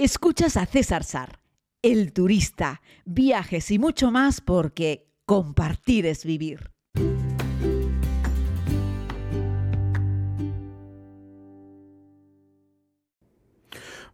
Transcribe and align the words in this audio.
Escuchas 0.00 0.56
a 0.56 0.64
César 0.64 1.02
Sar, 1.02 1.40
el 1.82 2.12
turista, 2.12 2.82
viajes 3.04 3.68
y 3.72 3.80
mucho 3.80 4.12
más 4.12 4.40
porque 4.40 5.08
compartir 5.26 6.06
es 6.06 6.24
vivir. 6.24 6.70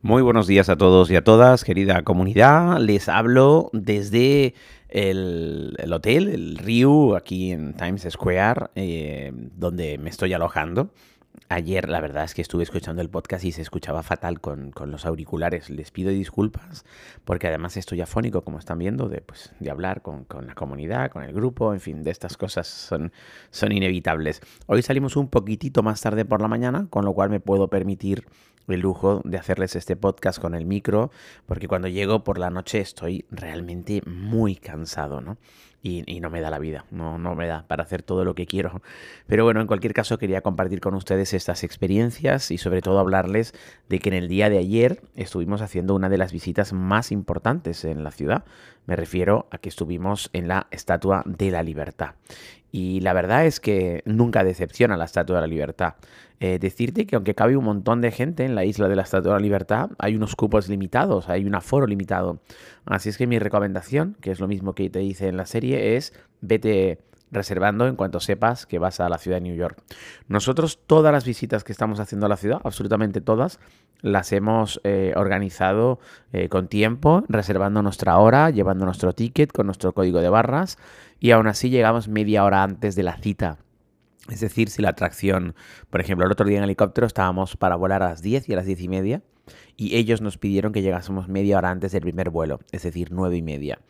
Muy 0.01 0.23
buenos 0.23 0.47
días 0.47 0.71
a 0.71 0.77
todos 0.77 1.11
y 1.11 1.17
a 1.17 1.25
todas, 1.25 1.65
querida 1.65 2.03
comunidad. 2.03 2.79
Les 2.79 3.11
hablo 3.11 3.69
desde 3.75 4.55
el, 4.89 5.77
hotel, 5.93 6.29
el 6.29 6.57
Ryu, 6.57 7.15
aquí 7.15 7.53
en 7.53 7.75
Times 7.75 8.07
Square, 8.09 8.69
eh, 8.75 9.33
donde 9.35 9.99
me 9.99 10.09
estoy 10.09 10.33
alojando. 10.33 10.95
Ayer 11.49 11.89
la 11.89 12.01
verdad 12.01 12.25
es 12.25 12.35
que 12.35 12.43
estuve 12.43 12.63
escuchando 12.63 13.03
el 13.03 13.11
podcast 13.11 13.45
y 13.45 13.53
se 13.53 13.61
escuchaba 13.61 14.03
fatal 14.03 14.41
con, 14.41 14.73
los 14.87 15.05
auriculares. 15.05 15.69
Les 15.69 15.91
pido 15.91 16.11
disculpas 16.11 16.85
porque 17.25 17.49
además 17.49 17.77
estoy 17.77 18.01
afónico, 18.01 18.43
como 18.43 18.59
están 18.59 18.79
viendo, 18.79 19.09
de, 19.09 19.21
pues, 19.21 19.53
de 19.61 19.71
hablar 19.71 20.03
con, 20.03 20.27
la 20.47 20.55
comunidad, 20.55 21.11
con 21.11 21.23
el 21.23 21.33
grupo, 21.33 21.75
en 21.75 21.81
fin, 21.81 22.03
de 22.03 22.11
estas 22.11 22.37
cosas 22.37 22.67
son, 22.67 23.13
son 23.51 23.73
inevitables. 23.73 24.41
Hoy 24.67 24.83
salimos 24.83 25.17
un 25.17 25.29
poquitito 25.29 25.83
más 25.83 26.01
tarde 26.01 26.25
por 26.25 26.41
la 26.41 26.49
mañana, 26.49 26.87
con 26.89 27.05
lo 27.05 27.13
cual 27.13 27.31
me 27.31 27.41
puedo 27.41 27.69
permitir 27.69 28.25
el 28.69 28.81
lujo 28.81 29.21
de 29.25 29.39
hacerles 29.39 29.77
este 29.77 29.97
podcast 29.97 30.41
con 30.41 30.55
el 30.55 30.67
micro, 30.67 31.11
porque 31.47 31.69
cuando 31.69 31.89
llego 31.89 32.25
por 32.25 32.39
la 32.39 32.51
noche 32.51 32.81
estoy 32.81 33.25
realmente 33.31 34.03
muy 34.07 34.57
cansado, 34.57 35.21
¿no? 35.21 35.37
y, 35.85 36.21
no 36.21 36.31
me 36.31 36.41
da 36.41 36.51
la 36.51 36.59
vida, 36.59 36.87
no, 36.91 37.19
no 37.19 37.35
me 37.35 37.47
da 37.47 37.67
para 37.69 37.83
hacer 37.83 38.03
todo 38.03 38.25
lo 38.25 38.35
que 38.35 38.47
quiero. 38.47 38.81
Pero 39.27 39.45
bueno, 39.45 39.61
en 39.61 39.67
cualquier 39.67 39.93
caso 39.93 40.17
quería 40.17 40.41
compartir 40.41 40.81
con 40.81 40.95
ustedes 40.95 41.35
estas 41.35 41.63
experiencias 41.63 42.51
y 42.51 42.57
sobre 42.57 42.81
todo 42.81 42.99
hablarles 42.99 43.53
de 43.91 43.99
que 43.99 44.09
en 44.09 44.15
el 44.15 44.29
día 44.29 44.49
de 44.49 44.59
ayer 44.59 45.03
estuvimos 45.15 45.61
haciendo 45.61 45.95
una 45.95 46.09
de 46.09 46.17
las 46.17 46.33
visitas 46.33 46.73
más 46.73 47.13
importantes 47.13 47.85
en 47.85 48.03
la 48.03 48.13
ciudad. 48.13 48.45
Me 48.87 48.97
refiero 48.97 49.47
a 49.51 49.59
que 49.59 49.69
estuvimos 49.69 50.31
en 50.33 50.49
la 50.49 50.69
Estatua 50.71 51.23
de 51.27 51.51
la 51.51 51.63
Libertad. 51.63 52.15
Y 52.73 53.01
la 53.01 53.13
verdad 53.13 53.45
es 53.45 53.61
que 53.61 54.03
nunca 54.07 54.43
decepciona 54.43 54.97
la 54.97 55.05
Estatua 55.05 55.37
de 55.37 55.43
la 55.43 55.47
Libertad. 55.47 55.95
Eh, 56.47 56.59
decirte 56.59 57.07
que 57.07 57.17
aunque 57.17 57.35
cabe 57.35 57.57
un 57.57 57.65
montón 57.65 58.03
de 58.03 58.11
gente 58.11 58.45
en 58.45 58.55
la 58.55 58.67
isla 58.67 58.87
de 58.87 58.97
la 58.97 59.01
Estatua 59.01 59.33
de 59.33 59.39
la 59.39 59.43
Libertad, 59.43 59.89
hay 59.99 60.15
unos 60.15 60.37
cupos 60.37 60.69
limitados, 60.69 61.31
hay 61.31 61.47
un 61.47 61.55
aforo 61.55 61.87
limitado. 61.87 62.39
Así 62.85 63.09
es 63.09 63.17
que 63.17 63.27
mi 63.27 63.39
recomendación, 63.39 64.15
que 64.21 64.31
es 64.31 64.41
lo 64.41 64.47
mismo 64.47 64.75
que 64.75 64.91
te 64.91 64.99
dice 64.99 65.29
en 65.29 65.39
la 65.39 65.47
serie, 65.47 65.97
es 65.97 66.13
vete 66.43 66.99
reservando 67.31 67.87
en 67.87 67.97
cuanto 67.97 68.21
sepas 68.21 68.67
que 68.67 68.79
vas 68.79 69.01
a 69.01 69.09
la 69.09 69.17
ciudad 69.17 69.39
de 69.39 69.41
New 69.41 69.57
York. 69.57 69.83
Nosotros 70.29 70.81
todas 70.87 71.15
las 71.15 71.25
visitas 71.25 71.65
que 71.65 71.73
estamos 71.73 71.99
haciendo 71.99 72.27
a 72.27 72.29
la 72.29 72.37
ciudad, 72.37 72.61
absolutamente 72.63 73.23
todas, 73.23 73.59
las 74.03 74.31
hemos 74.33 74.83
eh, 74.85 75.15
organizado 75.17 75.99
eh, 76.35 76.51
con 76.51 76.69
tiempo, 76.69 77.25
reservando 77.27 77.81
nuestra 77.81 78.19
hora, 78.19 78.51
llevando 78.51 78.85
nuestro 78.85 79.15
ticket 79.15 79.51
con 79.51 79.65
nuestro 79.65 79.95
código 79.95 80.21
de 80.21 80.29
barras 80.29 80.77
y 81.21 81.31
aún 81.31 81.47
así 81.47 81.71
llegamos 81.71 82.09
media 82.09 82.45
hora 82.45 82.63
antes 82.63 82.97
de 82.97 83.03
la 83.03 83.17
cita. 83.17 83.64
Es 84.31 84.41
decir, 84.41 84.71
si 84.71 84.81
la 84.81 84.91
atracción, 84.91 85.55
por 85.91 86.01
ejemplo, 86.01 86.25
el 86.25 86.33
otro 86.33 86.47
día 86.47 86.59
en 86.59 86.65
helicóptero 86.65 87.07
estábamos 87.07 87.57
para 87.57 87.77
volar 87.77 88.03
a 88.03 88.09
las 88.09 88.23
10 88.23 88.49
y 88.49 88.53
a 88.55 88.57
las 88.57 88.67
10 88.67 88.81
y 88.81 88.89
media 88.89 89.23
y 89.77 89.97
ellos 89.97 90.23
nos 90.23 90.39
pidieron 90.39 90.73
que 90.73 90.81
llegásemos 90.81 91.29
media 91.29 91.59
hora 91.59 91.71
antes 91.71 91.93
del 91.93 92.01
primer 92.01 92.31
vuelo, 92.31 92.61
es 92.73 92.83
decir, 92.83 93.09
9 93.11 93.37
y 93.37 93.43
media. 93.43 93.81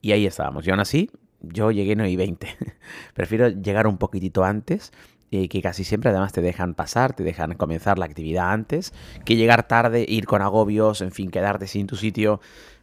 Y 0.00 0.12
ahí 0.12 0.26
estábamos. 0.26 0.66
Y 0.66 0.70
aún 0.70 0.80
así, 0.80 1.10
yo 1.40 1.70
llegué 1.70 1.94
9 1.94 2.10
y 2.10 2.16
20. 2.16 2.48
Prefiero 3.14 3.48
llegar 3.48 3.86
un 3.86 3.98
poquitito 3.98 4.44
antes 4.44 4.92
y 5.30 5.48
que 5.48 5.62
casi 5.62 5.84
siempre 5.84 6.10
además 6.10 6.32
te 6.32 6.40
dejan 6.40 6.74
pasar, 6.74 7.14
te 7.14 7.22
dejan 7.22 7.54
comenzar 7.54 7.98
la 7.98 8.04
actividad 8.04 8.52
antes, 8.52 8.92
que 9.24 9.36
llegar 9.36 9.68
tarde, 9.68 10.04
ir 10.08 10.26
con 10.26 10.42
agobios, 10.42 11.00
en 11.02 11.12
fin, 11.12 11.30
quedarte 11.30 11.66
sin 11.66 11.86
tu 11.86 11.96
sitio 11.96 12.40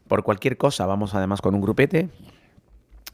por 0.07 0.23
cualquier 0.23 0.57
cosa. 0.57 0.85
Vamos 0.85 1.13
además 1.13 1.41
con 1.41 1.55
un 1.55 1.61
grupete 1.61 2.09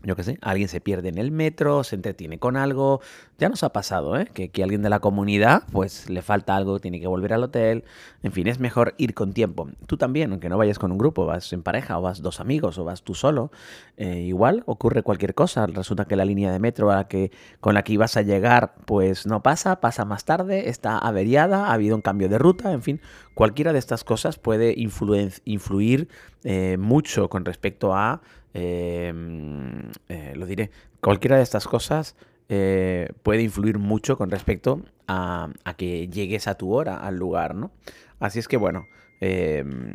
yo 0.04 0.16
qué 0.16 0.24
sé, 0.24 0.38
alguien 0.42 0.70
se 0.70 0.80
pierde 0.80 1.10
en 1.10 1.18
el 1.18 1.32
metro, 1.32 1.84
se 1.84 1.96
entretiene 1.96 2.38
con 2.38 2.56
algo. 2.56 3.02
Ya 3.40 3.50
nos 3.50 3.64
ha 3.64 3.74
pasado, 3.74 4.18
¿eh? 4.18 4.28
Que, 4.34 4.52
alguien 4.64 4.82
de 4.82 4.90
la 4.90 5.00
comunidad, 5.00 5.64
pues 5.72 6.10
le 6.10 6.22
falta 6.22 6.56
algo, 6.56 6.80
tiene 6.80 7.00
que 7.00 7.08
volver 7.08 7.34
al 7.34 7.44
hotel. 7.44 7.84
En 8.22 8.32
fin, 8.32 8.48
es 8.48 8.60
mejor 8.60 8.94
ir 8.98 9.14
con 9.14 9.34
tiempo. 9.34 9.68
Tú 9.88 9.98
también, 9.98 10.32
aunque 10.32 10.50
no 10.50 10.58
vayas 10.58 10.78
con 10.80 10.92
un 10.92 10.98
grupo, 10.98 11.26
vas 11.26 11.52
en 11.52 11.64
pareja 11.64 11.98
o 11.98 12.02
vas 12.02 12.22
dos 12.22 12.40
amigos 12.40 12.78
o 12.78 12.84
vas 12.84 13.04
tú 13.04 13.16
solo. 13.16 13.52
Eh, 13.98 14.20
igual 14.20 14.64
ocurre 14.68 15.02
cualquier 15.02 15.34
cosa. 15.34 15.66
Resulta 15.66 16.06
que 16.06 16.16
la 16.16 16.26
línea 16.26 16.52
de 16.52 16.60
metro 16.60 16.92
a 16.92 16.96
la 16.96 17.08
que, 17.08 17.32
con 17.60 17.74
la 17.74 17.84
que 17.84 17.94
ibas 17.94 18.18
a 18.18 18.22
llegar, 18.22 18.76
pues 18.86 19.26
no 19.26 19.42
pasa, 19.42 19.80
pasa 19.82 20.06
más 20.06 20.26
tarde, 20.26 20.70
está 20.70 20.98
averiada, 21.00 21.68
ha 21.68 21.74
habido 21.74 21.96
un 21.96 22.02
cambio 22.02 22.30
de 22.30 22.38
ruta, 22.38 22.72
en 22.72 22.84
fin. 22.84 23.02
Cualquiera 23.34 23.74
de 23.74 23.80
estas 23.80 24.04
cosas 24.04 24.38
puede 24.38 24.74
influir 24.78 26.08
eh, 26.44 26.78
mucho 26.80 27.30
con 27.30 27.46
respecto 27.46 27.94
a 27.94 28.22
Em, 28.60 29.92
eh, 30.10 30.34
lo 30.36 30.48
diré, 30.48 30.72
cualquiera 31.00 31.38
de 31.38 31.44
estas 31.44 31.68
cosas 31.68 32.16
eh, 32.50 33.10
puede 33.22 33.44
influir 33.44 33.78
mucho 33.78 34.18
con 34.18 34.32
respecto 34.32 34.82
a, 35.08 35.50
a, 35.64 35.74
que 35.76 36.08
llegues 36.08 36.48
a 36.48 36.56
tu 36.56 36.74
hora 36.74 36.96
al 36.98 37.18
lugar, 37.18 37.54
¿no? 37.54 37.72
Así 38.20 38.40
es 38.40 38.48
que 38.48 38.58
bueno, 38.58 38.88
Em, 39.20 39.94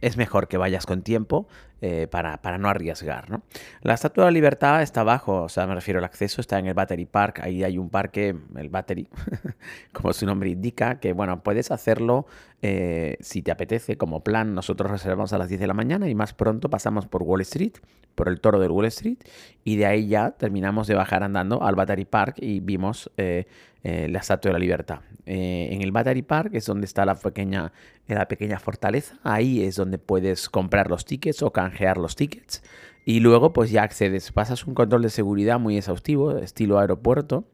es 0.00 0.16
mejor 0.16 0.48
que 0.48 0.56
vayas 0.56 0.86
con 0.86 1.02
tiempo 1.02 1.46
eh, 1.84 2.06
para, 2.06 2.58
no 2.58 2.68
arriesgar. 2.68 3.28
¿no? 3.28 3.42
La 3.80 3.94
Estatua 3.94 4.24
de 4.24 4.30
la 4.30 4.34
Libertad 4.34 4.82
está 4.82 5.00
abajo, 5.00 5.42
o 5.42 5.48
sea, 5.48 5.66
me 5.66 5.74
refiero 5.74 5.98
al 5.98 6.04
acceso, 6.04 6.40
está 6.40 6.60
en 6.60 6.66
el 6.66 6.74
Battery 6.74 7.06
Park, 7.06 7.40
ahí 7.42 7.64
hay 7.64 7.76
un 7.76 7.90
parque, 7.90 8.36
el 8.54 8.68
Battery, 8.68 9.08
como 9.92 10.12
su 10.12 10.24
nombre 10.24 10.48
indica, 10.48 11.00
que 11.00 11.12
bueno, 11.12 11.42
puedes 11.42 11.72
hacerlo 11.72 12.26
eh, 12.64 13.16
si 13.18 13.42
te 13.42 13.50
apetece 13.50 13.96
como 13.96 14.22
plan. 14.22 14.54
Nosotros 14.54 14.92
reservamos 14.92 15.32
a 15.32 15.38
las 15.38 15.48
10 15.48 15.60
de 15.60 15.66
la 15.66 15.74
mañana 15.74 16.08
y 16.08 16.14
más 16.14 16.34
pronto 16.34 16.70
pasamos 16.70 17.08
por 17.08 17.24
Wall 17.24 17.40
Street, 17.40 17.72
por 18.14 18.28
el 18.28 18.40
toro 18.40 18.60
del 18.60 18.70
Wall 18.70 18.86
Street, 18.86 19.18
y 19.64 19.74
de 19.74 19.86
ahí 19.86 20.06
ya 20.06 20.30
terminamos 20.30 20.86
de 20.86 20.94
bajar 20.94 21.24
andando 21.24 21.64
al 21.64 21.74
Battery 21.74 22.04
Park 22.04 22.36
y 22.38 22.60
vimos 22.60 23.10
eh, 23.16 23.46
la 23.82 24.20
Estatua 24.20 24.50
de 24.50 24.52
la 24.52 24.58
Libertad. 24.60 25.00
en 25.26 25.82
el 25.82 25.90
Battery 25.90 26.22
Park 26.22 26.50
es 26.52 26.66
donde 26.66 26.86
está 26.86 27.04
la 27.04 27.16
pequeña, 27.16 27.72
la 28.06 28.28
pequeña 28.28 28.60
fortaleza. 28.60 29.18
Ahí 29.24 29.64
es 29.64 29.74
donde 29.74 29.98
puedes 29.98 30.48
comprar 30.48 30.88
los 30.88 31.04
tickets 31.04 31.42
o 31.42 31.52
los 31.96 32.16
tickets. 32.16 32.62
Y 33.04 33.20
luego 33.20 33.52
pues 33.52 33.70
ya 33.70 33.82
accedes, 33.82 34.30
pasas 34.32 34.66
un 34.66 34.74
control 34.74 35.02
de 35.02 35.10
seguridad 35.10 35.58
muy 35.58 35.76
exhaustivo, 35.76 36.38
estilo 36.38 36.78
aeropuerto. 36.78 37.44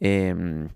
Em, 0.00 0.68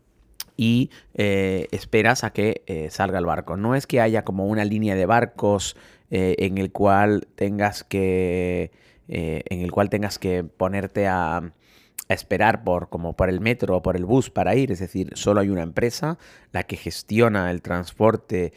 y 0.57 0.91
eh, 1.15 1.67
esperas 1.73 2.25
a 2.25 2.33
que 2.33 2.63
eh, 2.67 2.89
salga 2.91 3.19
el 3.19 3.27
barco. 3.27 3.57
No 3.57 3.75
es 3.75 3.87
que 3.87 4.01
haya 4.01 4.25
como 4.25 4.47
una 4.47 4.65
línea 4.65 4.95
de 4.95 5.07
barcos 5.07 5.77
eh, 6.11 6.37
en 6.39 6.59
el 6.59 6.71
cual 6.73 7.27
tengas 7.35 7.85
que 7.85 8.71
en 9.07 9.61
el 9.61 9.71
cual 9.71 9.91
tengas 9.91 10.19
que 10.19 10.45
ponerte 10.45 11.07
a, 11.07 11.53
esperar 12.09 12.65
por, 12.65 12.89
como 12.89 13.15
por 13.15 13.29
el 13.29 13.41
metro 13.41 13.77
o 13.77 13.83
por 13.83 13.97
el 13.97 14.07
bus 14.07 14.31
para 14.31 14.55
ir, 14.55 14.73
es 14.73 14.79
decir, 14.79 15.11
solo 15.15 15.41
hay 15.41 15.51
una 15.51 15.63
empresa, 15.63 16.19
la 16.53 16.63
que 16.63 16.77
gestiona 16.77 17.51
el 17.51 17.61
transporte 17.61 18.55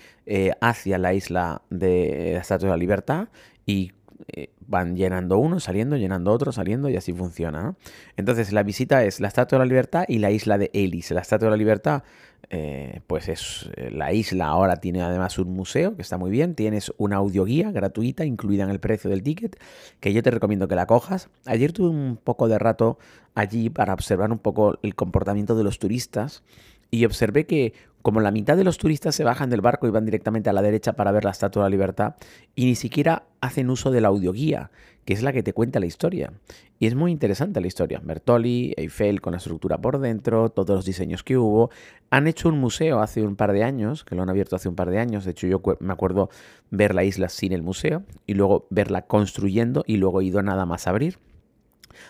hacia 0.61 0.97
la 0.97 1.13
isla 1.13 1.63
de 1.69 2.31
la 2.33 2.39
Estatua 2.39 2.67
de 2.67 2.71
la 2.71 2.77
Libertad 2.77 3.27
y 3.65 3.91
eh, 4.29 4.49
van 4.67 4.95
llenando 4.97 5.37
uno, 5.37 5.59
saliendo, 5.59 5.95
llenando 5.95 6.31
otro, 6.31 6.51
saliendo 6.51 6.89
y 6.89 6.97
así 6.97 7.13
funciona. 7.13 7.75
Entonces 8.17 8.51
la 8.51 8.63
visita 8.63 9.03
es 9.05 9.19
la 9.19 9.29
Estatua 9.29 9.57
de 9.57 9.65
la 9.65 9.69
Libertad 9.69 10.03
y 10.07 10.19
la 10.19 10.31
isla 10.31 10.57
de 10.57 10.69
Ellis. 10.73 11.11
La 11.11 11.21
Estatua 11.21 11.47
de 11.47 11.51
la 11.51 11.57
Libertad, 11.57 12.03
eh, 12.49 13.01
pues 13.07 13.29
es 13.29 13.69
la 13.91 14.13
isla 14.13 14.47
ahora 14.47 14.77
tiene 14.77 15.01
además 15.01 15.39
un 15.39 15.53
museo 15.53 15.95
que 15.95 16.01
está 16.01 16.17
muy 16.17 16.29
bien. 16.29 16.55
Tienes 16.55 16.91
una 16.97 17.17
audioguía 17.17 17.71
gratuita 17.71 18.25
incluida 18.25 18.63
en 18.63 18.69
el 18.69 18.79
precio 18.79 19.09
del 19.09 19.23
ticket 19.23 19.57
que 20.01 20.11
yo 20.11 20.21
te 20.21 20.31
recomiendo 20.31 20.67
que 20.67 20.75
la 20.75 20.87
cojas. 20.87 21.29
Ayer 21.45 21.71
tuve 21.71 21.89
un 21.89 22.17
poco 22.21 22.49
de 22.49 22.59
rato 22.59 22.97
allí 23.33 23.69
para 23.69 23.93
observar 23.93 24.31
un 24.31 24.39
poco 24.39 24.77
el 24.81 24.95
comportamiento 24.95 25.55
de 25.55 25.63
los 25.63 25.79
turistas 25.79 26.43
y 26.91 27.05
observé 27.05 27.45
que 27.45 27.73
como 28.07 28.21
la 28.21 28.31
mitad 28.31 28.55
de 28.55 28.63
los 28.63 28.77
turistas 28.77 29.15
se 29.15 29.25
bajan 29.25 29.49
del 29.49 29.59
barco 29.59 29.85
y 29.85 29.91
van 29.91 30.05
directamente 30.05 30.49
a 30.49 30.53
la 30.53 30.61
derecha 30.61 30.93
para 30.93 31.11
ver 31.11 31.25
la 31.25 31.31
Estatua 31.31 31.63
de 31.63 31.69
la 31.69 31.75
Libertad 31.75 32.15
y 32.55 32.63
ni 32.63 32.75
siquiera 32.75 33.23
hacen 33.41 33.69
uso 33.69 33.91
de 33.91 33.99
la 33.99 34.07
audioguía, 34.07 34.71
que 35.03 35.13
es 35.13 35.23
la 35.23 35.33
que 35.33 35.43
te 35.43 35.51
cuenta 35.51 35.81
la 35.81 35.87
historia. 35.87 36.31
Y 36.79 36.87
es 36.87 36.95
muy 36.95 37.11
interesante 37.11 37.59
la 37.59 37.67
historia. 37.67 37.99
Bertoli, 38.01 38.73
Eiffel 38.77 39.19
con 39.19 39.31
la 39.31 39.39
estructura 39.39 39.77
por 39.77 39.99
dentro, 39.99 40.49
todos 40.49 40.77
los 40.77 40.85
diseños 40.85 41.23
que 41.23 41.37
hubo. 41.37 41.69
Han 42.09 42.27
hecho 42.27 42.47
un 42.47 42.59
museo 42.59 43.01
hace 43.01 43.23
un 43.23 43.35
par 43.35 43.51
de 43.51 43.65
años, 43.65 44.05
que 44.05 44.15
lo 44.15 44.21
han 44.21 44.29
abierto 44.29 44.55
hace 44.55 44.69
un 44.69 44.75
par 44.75 44.89
de 44.89 44.99
años. 44.99 45.25
De 45.25 45.31
hecho, 45.31 45.47
yo 45.47 45.61
me 45.81 45.91
acuerdo 45.91 46.29
ver 46.69 46.95
la 46.95 47.03
isla 47.03 47.27
sin 47.27 47.51
el 47.51 47.63
museo 47.63 48.03
y 48.25 48.35
luego 48.35 48.67
verla 48.69 49.01
construyendo 49.01 49.83
y 49.85 49.97
luego 49.97 50.21
ido 50.21 50.41
nada 50.43 50.65
más 50.65 50.87
a 50.87 50.91
abrir. 50.91 51.19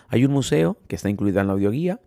Hay 0.08 0.24
un 0.24 0.32
museo 0.32 0.76
que 0.86 0.96
está 0.96 1.08
incluido 1.08 1.40
en 1.40 1.48
la 1.48 1.54
audioguía 1.54 1.98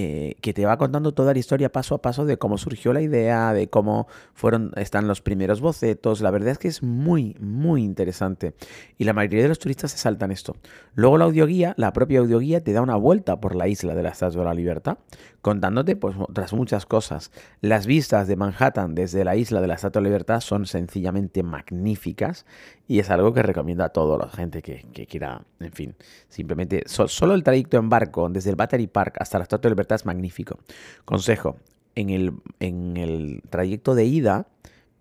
eh, 0.00 0.36
que 0.40 0.54
te 0.54 0.64
va 0.64 0.76
contando 0.76 1.10
toda 1.10 1.32
la 1.32 1.40
historia 1.40 1.72
paso 1.72 1.96
a 1.96 2.00
paso 2.00 2.24
de 2.24 2.38
cómo 2.38 2.56
surgió 2.56 2.92
la 2.92 3.00
idea, 3.00 3.52
de 3.52 3.68
cómo 3.68 4.06
fueron, 4.32 4.70
están 4.76 5.08
los 5.08 5.20
primeros 5.20 5.60
bocetos. 5.60 6.20
La 6.20 6.30
verdad 6.30 6.50
es 6.50 6.58
que 6.58 6.68
es 6.68 6.84
muy, 6.84 7.34
muy 7.40 7.82
interesante. 7.82 8.54
Y 8.96 9.02
la 9.02 9.12
mayoría 9.12 9.42
de 9.42 9.48
los 9.48 9.58
turistas 9.58 9.90
se 9.90 9.98
saltan 9.98 10.30
esto. 10.30 10.54
Luego 10.94 11.18
la 11.18 11.24
audioguía, 11.24 11.74
la 11.76 11.92
propia 11.92 12.20
audioguía, 12.20 12.62
te 12.62 12.72
da 12.72 12.80
una 12.80 12.94
vuelta 12.94 13.40
por 13.40 13.56
la 13.56 13.66
isla 13.66 13.96
de 13.96 14.04
la 14.04 14.10
Estatua 14.10 14.42
de 14.42 14.48
la 14.48 14.54
Libertad, 14.54 14.98
contándote 15.42 15.96
pues 15.96 16.16
otras 16.18 16.52
muchas 16.52 16.86
cosas. 16.86 17.30
Las 17.60 17.86
vistas 17.86 18.28
de 18.28 18.36
Manhattan 18.36 18.94
desde 18.94 19.24
la 19.24 19.36
isla 19.36 19.60
de 19.60 19.66
la 19.66 19.74
Estatua 19.74 20.02
de 20.02 20.08
Libertad 20.08 20.40
son 20.40 20.66
sencillamente 20.66 21.42
magníficas 21.42 22.46
y 22.86 22.98
es 22.98 23.10
algo 23.10 23.32
que 23.32 23.42
recomiendo 23.42 23.84
a 23.84 23.90
toda 23.90 24.18
la 24.18 24.30
gente 24.30 24.62
que, 24.62 25.06
quiera, 25.06 25.42
en 25.60 25.72
fin, 25.72 25.94
simplemente 26.28 26.82
solo 26.86 27.34
el 27.34 27.42
trayecto 27.42 27.76
en 27.76 27.88
barco 27.88 28.28
desde 28.28 28.50
el 28.50 28.56
Battery 28.56 28.86
Park 28.86 29.16
hasta 29.20 29.38
la 29.38 29.42
Estatua 29.44 29.68
de 29.68 29.74
Libertad 29.74 29.96
es 29.96 30.06
magnífico. 30.06 30.58
Consejo, 31.04 31.56
en 31.94 32.10
el, 32.10 32.32
en 32.60 32.96
el 32.96 33.42
trayecto 33.50 33.94
de 33.94 34.04
ida, 34.04 34.46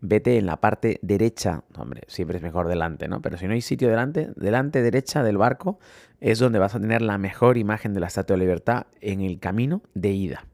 vete 0.02 0.38
en 0.38 0.46
la 0.46 0.58
parte 0.58 1.00
derecha, 1.02 1.64
hombre, 1.76 2.02
siempre 2.08 2.38
es 2.38 2.44
mejor 2.44 2.68
delante, 2.68 3.08
¿no? 3.08 3.22
Pero 3.22 3.38
si 3.38 3.48
no 3.48 3.54
hay 3.54 3.62
sitio 3.62 3.90
delante, 3.90 4.30
delante 4.36 4.82
derecha 4.82 5.24
del 5.24 5.38
barco 5.38 5.80
es 6.20 6.40
donde 6.40 6.60
vas 6.60 6.76
a 6.76 6.80
tener 6.80 7.02
la 7.02 7.18
mejor 7.18 7.58
imagen 7.58 7.94
de 7.94 8.00
la 8.00 8.08
Estatua 8.08 8.36
de 8.36 8.42
Libertad 8.42 8.88
en 9.02 9.22
el 9.22 9.40
camino 9.40 9.82
de 9.94 10.12
ida. 10.12 10.46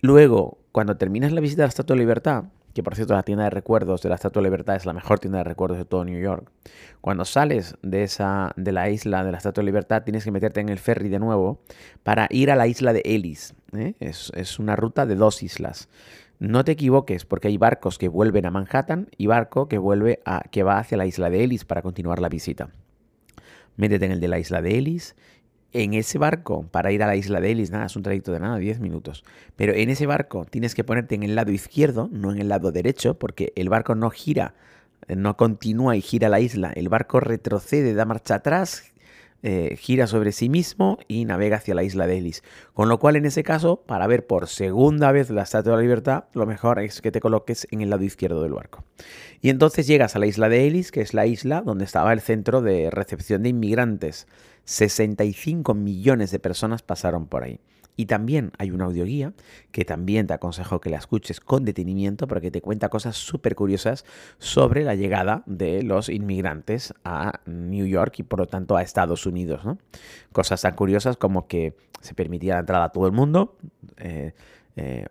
Luego, 0.00 0.58
cuando 0.72 0.96
terminas 0.96 1.32
la 1.32 1.40
visita 1.40 1.62
a 1.62 1.66
la 1.66 1.70
Estatua 1.70 1.94
de 1.94 2.00
Libertad, 2.00 2.44
que 2.74 2.82
por 2.82 2.94
cierto 2.94 3.14
la 3.14 3.22
tienda 3.22 3.44
de 3.44 3.50
recuerdos 3.50 4.02
de 4.02 4.08
la 4.08 4.14
Estatua 4.14 4.40
de 4.40 4.48
Libertad 4.48 4.76
es 4.76 4.86
la 4.86 4.92
mejor 4.92 5.18
tienda 5.18 5.38
de 5.38 5.44
recuerdos 5.44 5.78
de 5.78 5.84
todo 5.84 6.04
New 6.04 6.20
York. 6.20 6.50
Cuando 7.00 7.24
sales 7.24 7.76
de 7.82 8.02
esa 8.02 8.52
de 8.56 8.72
la 8.72 8.88
isla 8.90 9.24
de 9.24 9.32
la 9.32 9.38
Estatua 9.38 9.62
de 9.62 9.66
Libertad 9.66 10.02
tienes 10.04 10.24
que 10.24 10.30
meterte 10.30 10.60
en 10.60 10.68
el 10.68 10.78
ferry 10.78 11.08
de 11.08 11.18
nuevo 11.18 11.60
para 12.02 12.26
ir 12.30 12.50
a 12.50 12.56
la 12.56 12.66
isla 12.66 12.92
de 12.92 13.02
Ellis. 13.04 13.54
¿eh? 13.72 13.94
Es, 14.00 14.32
es, 14.34 14.58
una 14.58 14.76
ruta 14.76 15.06
de 15.06 15.16
dos 15.16 15.42
islas. 15.42 15.88
No 16.42 16.64
te 16.64 16.72
equivoques, 16.72 17.24
porque 17.24 17.46
hay 17.46 17.56
barcos 17.56 17.98
que 17.98 18.08
vuelven 18.08 18.46
a 18.46 18.50
Manhattan 18.50 19.06
y 19.16 19.28
barco 19.28 19.68
que, 19.68 19.78
vuelve 19.78 20.18
a, 20.24 20.42
que 20.50 20.64
va 20.64 20.80
hacia 20.80 20.98
la 20.98 21.06
isla 21.06 21.30
de 21.30 21.44
Ellis 21.44 21.64
para 21.64 21.82
continuar 21.82 22.18
la 22.18 22.28
visita. 22.28 22.70
Métete 23.76 24.06
en 24.06 24.10
el 24.10 24.18
de 24.18 24.26
la 24.26 24.40
isla 24.40 24.60
de 24.60 24.76
Ellis. 24.76 25.14
En 25.72 25.94
ese 25.94 26.18
barco, 26.18 26.66
para 26.68 26.90
ir 26.90 27.04
a 27.04 27.06
la 27.06 27.14
isla 27.14 27.40
de 27.40 27.52
Ellis, 27.52 27.70
nada, 27.70 27.86
es 27.86 27.94
un 27.94 28.02
trayecto 28.02 28.32
de 28.32 28.40
nada, 28.40 28.56
10 28.56 28.80
minutos. 28.80 29.22
Pero 29.54 29.72
en 29.72 29.88
ese 29.88 30.06
barco 30.06 30.44
tienes 30.44 30.74
que 30.74 30.82
ponerte 30.82 31.14
en 31.14 31.22
el 31.22 31.36
lado 31.36 31.52
izquierdo, 31.52 32.08
no 32.10 32.32
en 32.32 32.40
el 32.40 32.48
lado 32.48 32.72
derecho, 32.72 33.16
porque 33.16 33.52
el 33.54 33.68
barco 33.68 33.94
no 33.94 34.10
gira, 34.10 34.56
no 35.06 35.36
continúa 35.36 35.94
y 35.94 36.00
gira 36.00 36.28
la 36.28 36.40
isla. 36.40 36.72
El 36.74 36.88
barco 36.88 37.20
retrocede, 37.20 37.94
da 37.94 38.04
marcha 38.04 38.34
atrás, 38.34 38.91
eh, 39.44 39.76
gira 39.76 40.06
sobre 40.06 40.30
sí 40.30 40.48
mismo 40.48 40.98
y 41.08 41.24
navega 41.24 41.56
hacia 41.56 41.74
la 41.74 41.82
isla 41.82 42.06
de 42.06 42.18
Ellis. 42.18 42.42
Con 42.74 42.88
lo 42.88 42.98
cual, 42.98 43.16
en 43.16 43.26
ese 43.26 43.42
caso, 43.42 43.82
para 43.86 44.06
ver 44.06 44.26
por 44.26 44.46
segunda 44.46 45.10
vez 45.10 45.30
la 45.30 45.42
Estatua 45.42 45.72
de 45.72 45.76
la 45.78 45.82
Libertad, 45.82 46.24
lo 46.32 46.46
mejor 46.46 46.78
es 46.78 47.00
que 47.00 47.10
te 47.10 47.20
coloques 47.20 47.66
en 47.70 47.80
el 47.80 47.90
lado 47.90 48.04
izquierdo 48.04 48.42
del 48.42 48.52
barco. 48.52 48.84
Y 49.40 49.50
entonces 49.50 49.86
llegas 49.86 50.14
a 50.14 50.20
la 50.20 50.26
isla 50.26 50.48
de 50.48 50.66
Ellis, 50.66 50.92
que 50.92 51.00
es 51.00 51.12
la 51.12 51.26
isla 51.26 51.62
donde 51.62 51.84
estaba 51.84 52.12
el 52.12 52.20
centro 52.20 52.62
de 52.62 52.90
recepción 52.90 53.42
de 53.42 53.48
inmigrantes. 53.48 54.28
65 54.64 55.74
millones 55.74 56.30
de 56.30 56.38
personas 56.38 56.82
pasaron 56.82 57.26
por 57.26 57.42
ahí. 57.42 57.58
Y 57.96 58.06
también 58.06 58.52
hay 58.58 58.70
una 58.70 58.86
audioguía 58.86 59.32
que 59.70 59.84
también 59.84 60.26
te 60.26 60.34
aconsejo 60.34 60.80
que 60.80 60.90
la 60.90 60.96
escuches 60.96 61.40
con 61.40 61.64
detenimiento 61.64 62.26
porque 62.26 62.50
te 62.50 62.62
cuenta 62.62 62.88
cosas 62.88 63.16
súper 63.16 63.54
curiosas 63.54 64.04
sobre 64.38 64.82
la 64.82 64.94
llegada 64.94 65.42
de 65.46 65.82
los 65.82 66.08
inmigrantes 66.08 66.94
a 67.04 67.40
New 67.46 67.86
York 67.86 68.14
y 68.18 68.22
por 68.22 68.38
lo 68.38 68.46
tanto 68.46 68.76
a 68.76 68.82
Estados 68.82 69.26
Unidos. 69.26 69.62
Cosas 70.32 70.62
tan 70.62 70.74
curiosas 70.74 71.16
como 71.16 71.46
que 71.46 71.74
se 72.00 72.14
permitía 72.14 72.54
la 72.54 72.60
entrada 72.60 72.84
a 72.84 72.92
todo 72.92 73.06
el 73.06 73.12
mundo, 73.12 73.56
eh, 73.98 74.32
eh, 74.76 75.06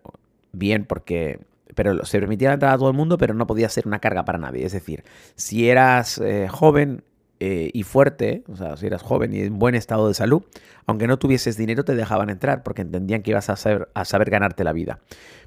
bien 0.52 0.84
porque 0.84 1.40
pero 1.74 2.04
se 2.04 2.18
permitía 2.18 2.48
la 2.48 2.54
entrada 2.54 2.74
a 2.74 2.78
todo 2.78 2.90
el 2.90 2.96
mundo, 2.96 3.16
pero 3.16 3.34
no 3.34 3.46
podía 3.46 3.68
ser 3.68 3.86
una 3.86 3.98
carga 3.98 4.24
para 4.24 4.38
nadie. 4.38 4.66
Es 4.66 4.72
decir, 4.72 5.04
si 5.36 5.70
eras 5.70 6.18
eh, 6.18 6.48
joven 6.50 7.02
eh, 7.44 7.72
y 7.74 7.82
fuerte, 7.82 8.44
o 8.46 8.54
sea, 8.54 8.76
si 8.76 8.86
eras 8.86 9.02
joven 9.02 9.34
y 9.34 9.40
en 9.40 9.58
buen 9.58 9.74
estado 9.74 10.06
de 10.06 10.14
salud, 10.14 10.44
aunque 10.86 11.08
no 11.08 11.18
tuvieses 11.18 11.56
dinero 11.56 11.84
te 11.84 11.96
dejaban 11.96 12.30
entrar 12.30 12.62
porque 12.62 12.82
entendían 12.82 13.22
que 13.22 13.32
ibas 13.32 13.50
a 13.50 13.56
saber, 13.56 13.88
a 13.94 14.04
saber 14.04 14.30
ganarte 14.30 14.62
la 14.62 14.72
vida. 14.72 15.00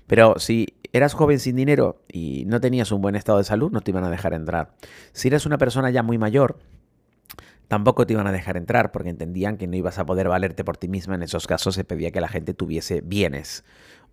Pero 0.06 0.38
si 0.38 0.76
eras 0.92 1.14
joven 1.14 1.40
sin 1.40 1.56
dinero 1.56 2.02
y 2.12 2.44
no 2.48 2.60
tenías 2.60 2.92
un 2.92 3.02
buen 3.02 3.16
estado 3.16 3.38
de 3.38 3.46
salud, 3.46 3.72
no 3.72 3.80
te 3.80 3.92
iban 3.92 4.04
a 4.04 4.10
dejar 4.10 4.34
entrar. 4.34 4.72
Si 5.14 5.30
eras 5.30 5.46
una 5.46 5.58
persona 5.58 5.90
ya 5.90 6.04
muy 6.04 6.18
mayor, 6.18 6.58
tampoco 7.68 8.06
te 8.06 8.14
iban 8.14 8.28
a 8.28 8.32
dejar 8.32 8.58
entrar 8.58 8.92
porque 8.92 9.10
entendían 9.10 9.58
que 9.58 9.68
no 9.68 9.76
ibas 9.76 10.00
a 10.00 10.06
poder 10.06 10.28
valerte 10.28 10.64
por 10.64 10.78
ti 10.78 10.88
misma. 10.88 11.16
En 11.16 11.24
esos 11.24 11.48
casos 11.48 11.76
se 11.76 11.84
pedía 11.84 12.12
que 12.12 12.22
la 12.22 12.28
gente 12.28 12.54
tuviese 12.54 13.02
bienes 13.02 13.64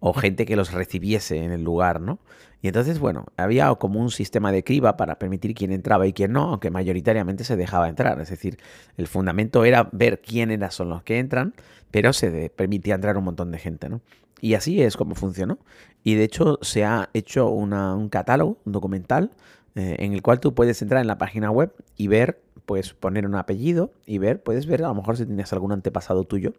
o 0.01 0.13
gente 0.13 0.47
que 0.47 0.57
los 0.57 0.73
recibiese 0.73 1.45
en 1.45 1.53
el 1.53 1.63
lugar, 1.63 2.01
¿no? 2.01 2.19
Y 2.61 2.69
entonces, 2.69 2.99
bueno, 2.99 3.27
había 3.37 3.73
como 3.75 4.01
un 4.01 4.11
sistema 4.11 4.53
de 4.53 4.65
criba 4.65 4.97
para 4.97 5.19
permitir 5.19 5.55
quién 5.55 5.73
entraba 5.73 6.07
y 6.07 6.13
quién 6.13 6.33
no, 6.33 6.51
aunque 6.51 6.71
mayoritariamente 6.71 7.45
se 7.45 7.57
dejaba 7.57 7.89
entrar. 7.89 8.21
Es 8.21 8.31
decir, 8.31 8.59
el 8.97 9.07
fundamento 9.07 9.65
era 9.65 9.89
ver 9.93 10.21
quiénes 10.21 10.75
son 10.75 10.89
los 10.89 11.03
que 11.03 11.19
entran, 11.19 11.55
pero 11.91 12.13
se 12.13 12.51
permitía 12.51 12.95
entrar 12.95 13.17
un 13.17 13.25
montón 13.25 13.51
de 13.51 13.59
gente, 13.59 13.89
¿no? 13.89 14.01
Y 14.41 14.55
así 14.55 14.83
es 14.83 14.97
como 14.97 15.15
funcionó. 15.15 15.59
Y 16.03 16.15
de 16.15 16.25
hecho 16.25 16.59
se 16.63 16.85
ha 16.85 17.09
hecho 17.15 17.49
un 17.49 18.09
catálogo, 18.09 18.59
un 18.65 18.73
documental, 18.73 19.31
eh, 19.75 19.97
en 20.01 20.13
el 20.13 20.23
cual 20.23 20.41
tú 20.41 20.55
puedes 20.55 20.83
entrar 20.83 21.01
en 21.01 21.07
la 21.07 21.19
página 21.19 21.51
web 21.51 21.73
y 21.97 22.09
ver 22.09 22.41
puedes 22.67 22.95
poner 22.95 23.27
un 23.27 23.35
apellido 23.35 23.93
y 24.07 24.19
ver, 24.19 24.43
puedes 24.43 24.67
ver 24.67 24.85
a 24.85 24.89
lo 24.89 24.95
mejor 24.95 25.17
si 25.17 25.27
tienes 25.27 25.53
algún 25.53 25.73
antepasado 25.73 26.25
tuyo 26.25 26.53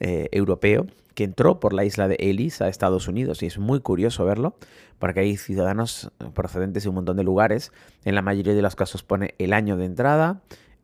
eh, 0.00 0.28
europeo 0.32 0.86
que 1.14 1.24
entró 1.24 1.58
por 1.58 1.72
la 1.72 1.84
isla 1.84 2.06
de 2.06 2.16
Ellis 2.20 2.62
a 2.62 2.68
Estados 2.68 3.08
Unidos. 3.08 3.42
Y 3.42 3.46
es 3.46 3.58
muy 3.58 3.80
curioso 3.80 4.24
verlo, 4.24 4.54
porque 5.00 5.20
hay 5.20 5.36
ciudadanos 5.36 6.12
procedentes 6.32 6.84
de 6.84 6.90
un 6.90 6.94
montón 6.94 7.16
de 7.16 7.24
lugares. 7.24 7.72
En 8.04 8.14
la 8.14 8.22
mayoría 8.22 8.54
de 8.54 8.62
los 8.62 8.76
casos 8.76 9.02
pone 9.02 9.34
el 9.38 9.52
año 9.52 9.76
de 9.76 9.86
entrada, 9.86 10.42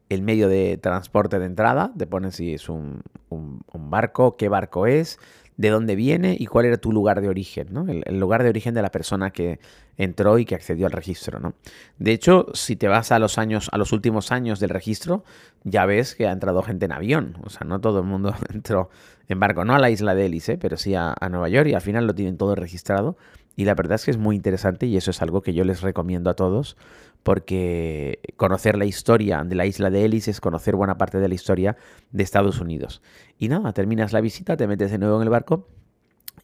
el 0.08 0.22
medio 0.22 0.48
de 0.48 0.76
transporte 0.76 1.38
de 1.38 1.46
entrada, 1.46 1.92
te 1.96 2.08
pone 2.08 2.32
si 2.32 2.54
es 2.54 2.68
un, 2.68 3.02
un 3.28 3.90
barco, 3.90 4.36
qué 4.36 4.48
barco 4.48 4.88
es, 4.88 5.20
de 5.56 5.70
dónde 5.70 5.94
viene 5.94 6.36
y 6.38 6.46
cuál 6.46 6.66
era 6.66 6.76
tu 6.78 6.92
lugar 6.92 7.20
de 7.20 7.28
origen, 7.28 7.68
¿no? 7.70 7.86
El, 7.88 8.18
lugar 8.18 8.42
de 8.42 8.48
origen 8.48 8.74
de 8.74 8.82
la 8.82 8.90
persona 8.90 9.30
que 9.30 9.60
entró 9.96 10.38
y 10.38 10.44
que 10.44 10.54
accedió 10.54 10.86
al 10.86 10.92
registro, 10.92 11.38
¿no? 11.38 11.54
De 11.98 12.12
hecho, 12.12 12.46
si 12.54 12.74
te 12.76 12.88
vas 12.88 13.12
a 13.12 13.18
los 13.18 13.38
años, 13.38 13.68
a 13.72 13.78
los 13.78 13.92
últimos 13.92 14.32
años 14.32 14.58
del 14.58 14.70
registro, 14.70 15.24
ya 15.62 15.86
ves 15.86 16.14
que 16.14 16.26
ha 16.26 16.32
entrado 16.32 16.62
gente 16.62 16.86
en 16.86 16.92
avión. 16.92 17.36
O 17.44 17.50
sea, 17.50 17.66
no 17.66 17.80
todo 17.80 18.00
el 18.00 18.06
mundo 18.06 18.34
entró 18.52 18.90
en 19.28 19.38
barco, 19.38 19.64
no 19.64 19.74
a 19.74 19.78
la 19.78 19.90
isla 19.90 20.14
de 20.14 20.26
Hélice, 20.26 20.58
pero 20.58 20.76
sí 20.76 20.94
a 20.94 21.14
Nueva 21.30 21.48
York 21.48 21.68
y 21.68 21.74
al 21.74 21.80
final 21.80 22.06
lo 22.06 22.14
tienen 22.14 22.36
todo 22.36 22.54
registrado. 22.54 23.16
Y 23.56 23.64
la 23.64 23.74
verdad 23.74 23.96
es 23.96 24.04
que 24.04 24.10
es 24.10 24.18
muy 24.18 24.36
interesante 24.36 24.86
y 24.86 24.96
eso 24.96 25.10
es 25.10 25.22
algo 25.22 25.42
que 25.42 25.54
yo 25.54 25.64
les 25.64 25.80
recomiendo 25.80 26.30
a 26.30 26.34
todos 26.34 26.76
porque 27.22 28.20
conocer 28.36 28.76
la 28.76 28.84
historia 28.84 29.44
de 29.44 29.54
la 29.54 29.66
isla 29.66 29.90
de 29.90 30.04
Ellis 30.04 30.28
es 30.28 30.40
conocer 30.40 30.76
buena 30.76 30.98
parte 30.98 31.18
de 31.18 31.28
la 31.28 31.34
historia 31.34 31.76
de 32.12 32.22
Estados 32.22 32.60
Unidos. 32.60 33.02
Y 33.38 33.48
nada, 33.48 33.72
terminas 33.72 34.12
la 34.12 34.20
visita, 34.20 34.56
te 34.56 34.66
metes 34.66 34.90
de 34.90 34.98
nuevo 34.98 35.16
en 35.16 35.22
el 35.22 35.30
barco 35.30 35.66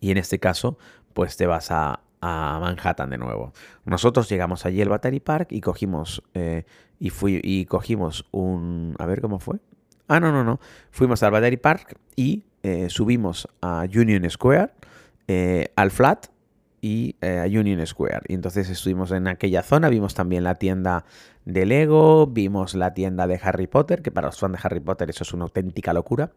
y 0.00 0.10
en 0.10 0.16
este 0.16 0.38
caso, 0.38 0.78
pues 1.12 1.36
te 1.36 1.46
vas 1.46 1.70
a, 1.70 2.00
Manhattan 2.22 3.08
de 3.08 3.16
nuevo. 3.16 3.54
Nosotros 3.86 4.28
llegamos 4.28 4.66
allí 4.66 4.82
al 4.82 4.90
Battery 4.90 5.20
Park 5.20 5.52
y 5.52 5.62
cogimos 5.62 6.22
eh, 6.34 6.64
y 6.98 7.08
fui 7.08 7.40
y 7.42 7.64
cogimos 7.64 8.26
un 8.30 8.94
a 8.98 9.06
ver 9.06 9.22
cómo 9.22 9.38
fue. 9.38 9.58
Ah, 10.06 10.20
no, 10.20 10.30
no, 10.30 10.44
no. 10.44 10.60
Fuimos 10.90 11.22
al 11.22 11.30
Battery 11.30 11.56
Park 11.56 11.96
y 12.16 12.44
eh, 12.62 12.90
subimos 12.90 13.48
a 13.62 13.86
Union 13.94 14.28
Square, 14.28 14.72
eh, 15.28 15.72
al 15.76 15.90
Flat 15.90 16.26
y 16.80 17.16
eh, 17.20 17.46
Union 17.46 17.84
Square. 17.86 18.22
Y 18.28 18.34
entonces 18.34 18.68
estuvimos 18.70 19.10
en 19.12 19.28
aquella 19.28 19.62
zona, 19.62 19.88
vimos 19.88 20.14
también 20.14 20.44
la 20.44 20.54
tienda 20.54 21.04
de 21.44 21.66
Lego, 21.66 22.26
vimos 22.26 22.74
la 22.74 22.94
tienda 22.94 23.26
de 23.26 23.40
Harry 23.42 23.66
Potter, 23.66 24.02
que 24.02 24.10
para 24.10 24.28
los 24.28 24.38
fans 24.38 24.52
de 24.54 24.58
Harry 24.62 24.80
Potter 24.80 25.10
eso 25.10 25.24
es 25.24 25.32
una 25.32 25.44
auténtica 25.44 25.92
locura. 25.92 26.30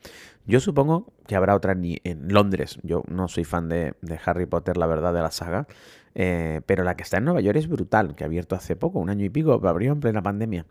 Yo 0.45 0.59
supongo 0.59 1.13
que 1.27 1.35
habrá 1.35 1.55
otra 1.55 1.73
en, 1.73 2.27
Londres. 2.27 2.79
Yo 2.83 3.03
no 3.07 3.27
soy 3.27 3.43
fan 3.43 3.69
de, 3.69 3.95
Harry 4.25 4.45
Potter, 4.45 4.77
la 4.77 4.87
verdad, 4.87 5.13
de 5.13 5.21
la 5.21 5.31
saga. 5.31 5.67
Eh, 6.15 6.61
pero 6.67 6.83
la 6.83 6.95
que 6.95 7.01
está 7.01 7.17
en 7.17 7.25
Nueva 7.25 7.41
York 7.41 7.57
es 7.57 7.67
brutal, 7.67 8.13
que 8.15 8.23
ha 8.23 8.27
abierto 8.27 8.55
hace 8.55 8.75
poco, 8.75 8.99
un 8.99 9.09
año 9.09 9.25
y 9.25 9.29
pico, 9.29 9.53
abrió 9.67 9.91
en 9.91 9.99
plena 9.99 10.21
pandemia. 10.21 10.65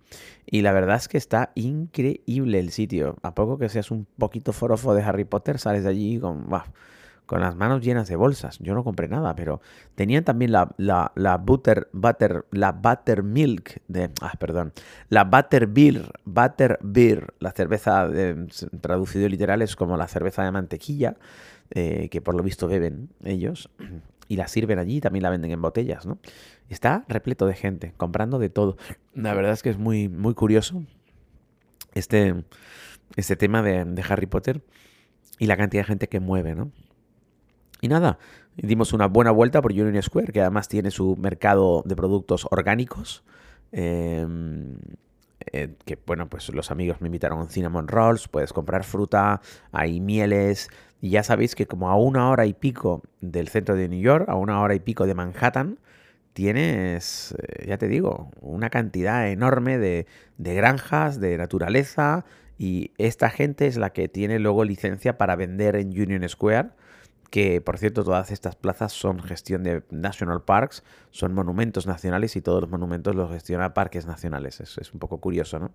Y 0.47 0.63
la 0.63 0.73
verdad 0.73 0.97
es 0.97 1.09
que 1.09 1.19
está 1.19 1.51
increíble 1.57 2.61
el 2.61 2.71
sitio. 2.71 3.17
A 3.23 3.35
poco 3.35 3.59
que 3.59 3.69
seas 3.69 3.91
un 3.91 4.07
poquito 4.19 4.53
forofo 4.53 4.95
de 4.95 5.03
Harry 5.03 5.25
Potter, 5.25 5.59
sales 5.59 5.83
de 5.83 5.91
allí 5.91 6.19
con 6.21 6.47
con 7.27 7.41
las 7.41 7.57
manos 7.57 7.83
llenas 7.83 8.09
de 8.09 8.17
bolsas. 8.17 8.59
Yo 8.59 8.75
no 8.75 8.85
compré 8.85 9.09
nada, 9.09 9.35
pero 9.35 9.61
tenían 9.95 10.25
también 10.25 10.53
la, 10.53 11.39
butter, 11.39 11.89
butter, 11.93 12.45
la 12.51 12.73
buttermilk 12.73 13.81
de, 13.89 14.11
ah, 14.21 14.35
perdón, 14.39 14.73
la 15.09 15.25
butterbeer, 15.25 16.13
butterbeer, 16.25 17.35
la 17.39 17.53
cerveza 17.53 18.09
traducido 18.81 19.29
literal 19.29 19.63
es 19.63 19.77
como 19.77 19.97
la 19.97 20.09
cerveza 20.09 20.45
de 20.45 20.53
mantequilla, 20.53 21.17
eh, 21.71 22.09
que 22.11 22.21
por 22.21 22.35
lo 22.35 22.43
visto 22.43 22.69
beben 22.69 23.09
ellos 23.25 23.71
y 24.29 24.37
la 24.37 24.49
sirven 24.49 24.79
allí, 24.79 25.01
también 25.01 25.23
la 25.23 25.31
venden 25.31 25.53
en 25.53 25.63
botellas, 25.63 26.07
¿no? 26.07 26.19
Está 26.69 27.05
repleto 27.09 27.47
de 27.47 27.55
gente 27.55 27.95
comprando 27.97 28.39
de 28.39 28.49
todo. 28.49 28.77
La 29.15 29.35
verdad 29.35 29.53
es 29.53 29.63
que 29.63 29.71
es 29.71 29.79
muy, 29.79 30.09
muy 30.09 30.35
curioso 30.35 30.83
este, 31.95 32.45
este 33.17 33.37
tema 33.37 33.63
de, 33.63 33.85
de 33.85 34.05
Harry 34.09 34.27
Potter 34.27 34.63
y 35.39 35.47
la 35.47 35.57
cantidad 35.57 35.83
de 35.83 35.87
gente 35.87 36.09
que 36.09 36.21
mueve, 36.21 36.55
¿no? 36.55 36.71
Y 37.83 37.89
nada, 37.89 38.17
dimos 38.57 38.93
una 38.93 39.07
buena 39.07 39.33
vuelta 39.33 39.61
por 39.61 39.73
Union 39.73 40.01
Square, 40.01 40.33
que 40.33 40.41
además 40.41 40.69
tiene 40.69 40.93
su 40.93 41.17
mercado 41.17 41.83
de 41.85 41.97
productos 41.97 42.47
orgánicos. 42.53 43.25
Em, 43.73 44.77
eh, 45.53 45.75
que 45.85 45.99
bueno, 46.07 46.29
pues 46.29 46.49
los 46.55 46.71
amigos 46.71 47.01
me 47.01 47.09
invitaron 47.09 47.39
a 47.41 47.43
un 47.43 47.49
cinnamon 47.49 47.89
rolls, 47.89 48.29
puedes 48.29 48.53
comprar 48.53 48.85
fruta, 48.85 49.41
hay 49.73 50.01
mieles, 50.01 50.69
Y 51.01 51.11
ya 51.11 51.25
sabéis 51.25 51.57
que 51.57 51.67
como 51.67 51.91
a 51.91 51.97
una 51.97 52.31
hora 52.31 52.47
y 52.47 52.55
pico 52.55 53.03
del 53.21 53.49
centro 53.49 53.75
de 53.75 53.89
New 53.89 54.01
York, 54.01 54.29
a 54.29 54.37
una 54.37 54.61
hora 54.61 54.75
y 54.77 54.81
pico 54.81 55.05
de 55.07 55.15
Manhattan, 55.17 55.81
tienes, 56.35 57.35
eh, 57.39 57.67
ya 57.69 57.79
te 57.79 57.89
digo, 57.89 58.31
una 58.41 58.71
cantidad 58.71 59.29
enorme 59.29 59.79
de, 59.79 60.07
de 60.39 60.55
granjas, 60.55 61.21
de 61.21 61.37
naturaleza, 61.39 62.25
y 62.59 62.93
esta 62.99 63.31
gente 63.31 63.67
es 63.67 63.77
la 63.79 63.91
que 63.93 64.09
tiene 64.09 64.39
luego 64.39 64.65
licencia 64.65 65.19
para 65.19 65.35
vender 65.37 65.77
en 65.77 65.89
Union 65.89 66.29
Square 66.29 66.71
que 67.33 67.63
por 67.63 67.79
cierto 67.79 68.05
todas 68.05 68.31
estas 68.31 68.57
plazas 68.57 68.93
son 68.93 69.19
gestión 69.23 69.63
de 69.63 69.83
National 69.89 70.43
Parks, 70.43 70.85
son 71.11 71.33
monumentos 71.33 71.87
nacionales 71.87 72.37
y 72.37 72.43
todos 72.43 72.61
los 72.61 72.69
monumentos 72.69 73.15
los 73.15 73.31
gestiona 73.31 73.73
Parques 73.73 74.05
Nacionales. 74.05 74.61
Es, 74.61 74.77
es 74.77 74.93
un 74.93 75.01
poco 75.01 75.17
curioso, 75.17 75.59
¿no? 75.59 75.71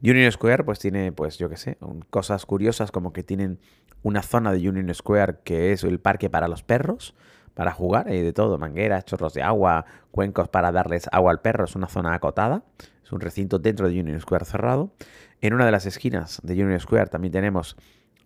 Union 0.00 0.30
Square 0.30 0.62
pues 0.62 0.78
tiene, 0.78 1.10
pues 1.10 1.38
yo 1.38 1.48
qué 1.50 1.56
sé, 1.56 1.76
cosas 2.10 2.46
curiosas 2.46 2.92
como 2.92 3.12
que 3.12 3.24
tienen 3.24 3.58
una 4.04 4.22
zona 4.22 4.52
de 4.52 4.68
Union 4.68 4.94
Square 4.94 5.38
que 5.42 5.72
es 5.72 5.82
el 5.82 5.98
parque 5.98 6.30
para 6.30 6.46
los 6.46 6.62
perros, 6.62 7.16
para 7.54 7.72
jugar, 7.72 8.06
hay 8.06 8.22
de 8.22 8.32
todo, 8.32 8.56
mangueras, 8.56 9.04
chorros 9.04 9.34
de 9.34 9.42
agua, 9.42 9.84
cuencos 10.12 10.50
para 10.50 10.70
darles 10.70 11.08
agua 11.10 11.32
al 11.32 11.40
perro, 11.40 11.64
es 11.64 11.74
una 11.74 11.88
zona 11.88 12.14
acotada, 12.14 12.62
es 13.02 13.10
un 13.10 13.18
recinto 13.18 13.58
dentro 13.58 13.88
de 13.88 13.98
Union 13.98 14.20
Square 14.20 14.44
cerrado. 14.44 14.92
En 15.40 15.52
una 15.52 15.66
de 15.66 15.72
las 15.72 15.84
esquinas 15.84 16.40
de 16.44 16.62
Union 16.62 16.78
Square 16.78 17.06
también 17.06 17.32
tenemos 17.32 17.76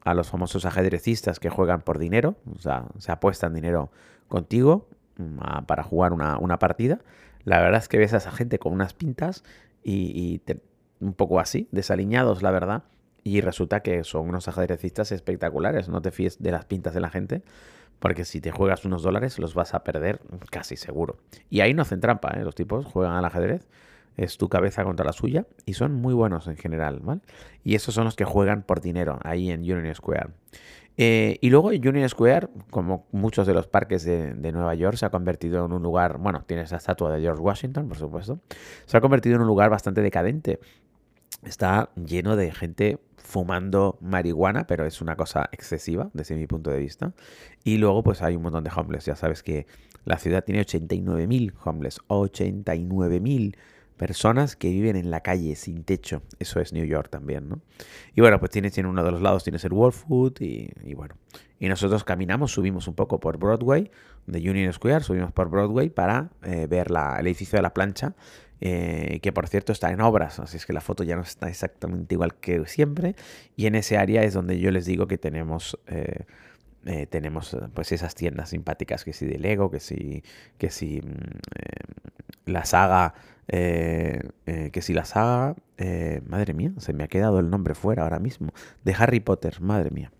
a 0.06 0.14
los 0.14 0.30
famosos 0.30 0.64
ajedrecistas 0.64 1.40
que 1.40 1.50
juegan 1.50 1.82
por 1.82 1.98
dinero, 1.98 2.36
o 2.54 2.60
sea, 2.60 2.86
se 2.98 3.10
apuestan 3.10 3.52
dinero 3.52 3.90
contigo 4.28 4.88
mm, 5.16 5.64
para 5.66 5.82
jugar 5.82 6.12
una, 6.12 6.58
partida. 6.60 7.00
La 7.42 7.60
verdad 7.60 7.80
es 7.80 7.88
que 7.88 7.98
ves 7.98 8.14
a 8.14 8.18
esa 8.18 8.30
gente 8.30 8.60
con 8.60 8.72
unas 8.72 8.94
pintas 8.94 9.42
y, 9.82 10.40
un 11.00 11.12
poco 11.12 11.40
así, 11.40 11.68
desaliñados, 11.72 12.42
la 12.42 12.52
verdad. 12.52 12.84
Y 13.24 13.40
resulta 13.40 13.80
que 13.80 14.04
son 14.04 14.28
unos 14.28 14.46
ajedrecistas 14.46 15.10
espectaculares. 15.10 15.88
No 15.88 16.00
te 16.00 16.12
fíes 16.12 16.40
de 16.40 16.52
las 16.52 16.66
pintas 16.66 16.94
de 16.94 17.00
la 17.00 17.10
gente, 17.10 17.42
porque 17.98 18.24
si 18.24 18.40
te 18.40 18.52
juegas 18.52 18.84
unos 18.84 19.02
dólares 19.02 19.40
los 19.40 19.54
vas 19.54 19.74
a 19.74 19.82
perder 19.82 20.20
casi 20.52 20.76
seguro. 20.76 21.18
Y 21.50 21.62
ahí 21.62 21.74
no 21.74 21.82
hacen 21.82 21.98
trampa, 21.98 22.30
¿eh? 22.36 22.44
los 22.44 22.54
tipos 22.54 22.86
juegan 22.86 23.14
al 23.14 23.24
ajedrez 23.24 23.66
es 24.16 24.38
tu 24.38 24.48
cabeza 24.48 24.84
contra 24.84 25.04
la 25.04 25.12
suya 25.12 25.46
y 25.64 25.74
son 25.74 25.94
muy 25.94 26.14
buenos 26.14 26.46
en 26.46 26.56
general, 26.56 27.00
¿vale? 27.00 27.20
Y 27.64 27.74
esos 27.74 27.94
son 27.94 28.04
los 28.04 28.16
que 28.16 28.24
juegan 28.24 28.62
por 28.62 28.80
dinero 28.80 29.18
ahí 29.22 29.50
en 29.50 29.60
Union 29.60 29.94
Square. 29.94 30.30
Eh, 30.98 31.38
y 31.42 31.50
luego 31.50 31.68
Union 31.68 32.08
Square, 32.08 32.48
como 32.70 33.06
muchos 33.12 33.46
de 33.46 33.52
los 33.52 33.66
parques 33.66 34.04
de, 34.04 34.52
Nueva 34.52 34.74
York, 34.74 34.96
se 34.96 35.04
ha 35.04 35.10
convertido 35.10 35.64
en 35.66 35.72
un 35.72 35.82
lugar, 35.82 36.18
bueno, 36.18 36.42
tiene 36.46 36.62
esa 36.62 36.76
estatua 36.76 37.12
de 37.12 37.20
George 37.20 37.42
Washington, 37.42 37.88
por 37.88 37.98
supuesto, 37.98 38.40
se 38.86 38.96
ha 38.96 39.00
convertido 39.00 39.36
en 39.36 39.42
un 39.42 39.46
lugar 39.46 39.68
bastante 39.68 40.00
decadente. 40.00 40.58
Está 41.42 41.90
lleno 41.96 42.34
de 42.34 42.50
gente 42.52 42.98
fumando 43.16 43.98
marihuana, 44.00 44.66
pero 44.66 44.86
es 44.86 45.02
una 45.02 45.16
cosa 45.16 45.48
excesiva 45.52 46.10
desde 46.14 46.34
mi 46.34 46.46
punto 46.46 46.70
de 46.70 46.78
vista. 46.78 47.12
Y 47.62 47.76
luego 47.76 48.02
pues 48.02 48.22
hay 48.22 48.36
un 48.36 48.42
montón 48.42 48.64
de 48.64 48.70
homeless. 48.74 49.04
Ya 49.04 49.16
sabes 49.16 49.42
que 49.42 49.66
la 50.04 50.18
ciudad 50.18 50.44
tiene 50.44 50.62
89.000 50.62 51.52
homeless. 51.64 52.00
89.000 52.08 53.56
personas 53.96 54.56
que 54.56 54.70
viven 54.70 54.96
en 54.96 55.10
la 55.10 55.20
calle 55.20 55.56
sin 55.56 55.84
techo. 55.84 56.22
Eso 56.38 56.60
es 56.60 56.72
New 56.72 56.84
York 56.84 57.10
también, 57.10 57.48
¿no? 57.48 57.60
Y 58.14 58.20
bueno, 58.20 58.38
pues 58.38 58.50
tienes 58.50 58.76
en 58.78 58.86
uno 58.86 59.02
de 59.02 59.10
los 59.10 59.22
lados 59.22 59.44
tienes 59.44 59.64
el 59.64 59.72
Wall 59.72 59.92
Food 59.92 60.40
y, 60.40 60.94
bueno. 60.94 61.16
Y 61.58 61.68
nosotros 61.68 62.04
caminamos, 62.04 62.52
subimos 62.52 62.86
un 62.88 62.94
poco 62.94 63.18
por 63.18 63.38
Broadway, 63.38 63.90
de 64.26 64.50
Union 64.50 64.72
Square, 64.72 65.04
subimos 65.04 65.32
por 65.32 65.48
Broadway 65.48 65.88
para 65.88 66.30
eh, 66.42 66.66
ver 66.68 66.90
la, 66.90 67.16
el 67.18 67.26
edificio 67.26 67.56
de 67.56 67.62
la 67.62 67.72
plancha, 67.72 68.14
eh, 68.60 69.20
que 69.22 69.32
por 69.32 69.48
cierto 69.48 69.72
está 69.72 69.90
en 69.90 70.00
obras, 70.00 70.38
así 70.38 70.56
es 70.56 70.66
que 70.66 70.72
la 70.72 70.80
foto 70.80 71.04
ya 71.04 71.16
no 71.16 71.22
está 71.22 71.48
exactamente 71.48 72.14
igual 72.14 72.34
que 72.34 72.66
siempre. 72.66 73.16
Y 73.56 73.66
en 73.66 73.74
ese 73.74 73.96
área 73.96 74.22
es 74.22 74.34
donde 74.34 74.58
yo 74.58 74.70
les 74.70 74.86
digo 74.86 75.06
que 75.06 75.18
tenemos... 75.18 75.78
Eh, 75.86 76.24
tenemos 77.10 77.56
pues 77.74 77.90
esas 77.92 78.14
tiendas 78.14 78.50
simpáticas 78.50 79.04
que 79.04 79.12
si 79.12 79.26
de 79.26 79.38
Lego, 79.38 79.70
que 79.70 79.80
si, 79.80 80.22
que 80.56 80.70
si 80.70 81.00
mm, 81.00 82.50
la 82.50 82.64
saga 82.64 83.14
eh, 83.48 84.28
eh, 84.46 84.70
que 84.72 84.82
si 84.82 84.92
la 84.92 85.04
saga, 85.04 85.54
eh, 85.76 86.20
madre 86.26 86.52
mía, 86.52 86.72
se 86.78 86.92
me 86.92 87.04
ha 87.04 87.08
quedado 87.08 87.38
el 87.38 87.48
nombre 87.48 87.74
fuera 87.74 88.02
ahora 88.02 88.18
mismo, 88.18 88.52
de 88.82 88.94
Harry 88.94 89.20
Potter, 89.20 89.60
madre 89.60 89.90
mía. 89.90 90.12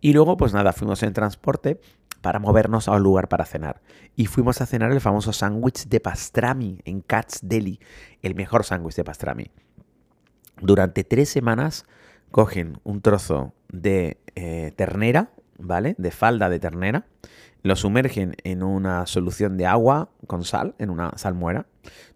Y 0.00 0.12
luego, 0.12 0.36
pues 0.36 0.52
nada, 0.52 0.72
fuimos 0.72 1.02
en 1.02 1.12
transporte 1.12 1.80
para 2.20 2.38
movernos 2.38 2.88
a 2.88 2.92
un 2.92 3.02
lugar 3.02 3.28
para 3.28 3.44
cenar. 3.44 3.82
Y 4.16 4.26
fuimos 4.26 4.60
a 4.60 4.66
cenar 4.66 4.90
el 4.92 5.00
famoso 5.00 5.32
sándwich 5.32 5.86
de 5.86 6.00
pastrami 6.00 6.80
en 6.84 7.02
Katz 7.02 7.40
Deli, 7.42 7.80
el 8.20 8.34
mejor 8.34 8.64
sándwich 8.64 8.96
de 8.96 9.04
pastrami. 9.04 9.50
Durante 10.60 11.04
tres 11.04 11.28
semanas 11.28 11.84
cogen 12.30 12.80
un 12.84 13.00
trozo 13.00 13.54
de 13.72 14.18
ternera, 14.76 15.30
¿vale? 15.62 15.94
De 15.98 16.10
falda 16.10 16.48
de 16.48 16.58
ternera, 16.58 17.06
lo 17.62 17.76
sumergen 17.76 18.34
en 18.44 18.62
una 18.62 19.06
solución 19.06 19.56
de 19.56 19.66
agua 19.66 20.10
con 20.26 20.44
sal, 20.44 20.74
en 20.78 20.90
una 20.90 21.12
salmuera, 21.16 21.66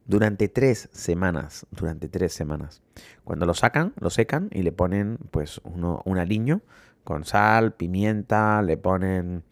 durante 0.04 0.48
tres 0.48 0.88
semanas, 0.92 1.66
durante 1.70 2.08
tres 2.08 2.32
semanas. 2.32 2.82
Cuando 3.24 3.46
lo 3.46 3.54
sacan, 3.54 3.92
lo 4.00 4.10
secan 4.10 4.48
y 4.52 4.62
le 4.62 4.72
ponen 4.72 5.18
pues 5.30 5.60
uno, 5.64 6.02
un 6.04 6.18
aliño 6.18 6.62
con 7.04 7.24
sal, 7.24 7.74
pimienta, 7.74 8.62
le 8.62 8.76
ponen 8.76 9.44